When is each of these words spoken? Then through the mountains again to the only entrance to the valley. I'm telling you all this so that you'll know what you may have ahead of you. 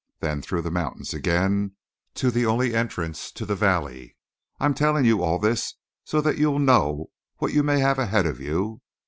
Then 0.19 0.41
through 0.41 0.63
the 0.63 0.71
mountains 0.71 1.13
again 1.13 1.75
to 2.15 2.31
the 2.31 2.43
only 2.43 2.73
entrance 2.73 3.31
to 3.33 3.45
the 3.45 3.53
valley. 3.53 4.17
I'm 4.59 4.73
telling 4.73 5.05
you 5.05 5.21
all 5.21 5.37
this 5.37 5.75
so 6.05 6.21
that 6.21 6.39
you'll 6.39 6.57
know 6.57 7.11
what 7.37 7.53
you 7.53 7.61
may 7.61 7.77
have 7.81 7.99
ahead 7.99 8.25
of 8.25 8.39
you. 8.39 8.81